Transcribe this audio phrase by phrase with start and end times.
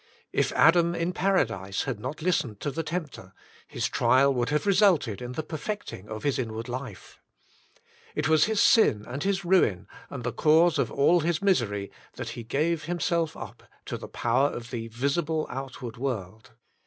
[0.33, 3.35] If Adam in paradise had not listened to the tempter,
[3.67, 7.19] his trial would have resulted in the per fecting of his inward life.
[8.15, 12.29] It was his sin and his ruin, and the cause of all his misery, that
[12.29, 16.53] he gave himself up to the power of the visible outward world.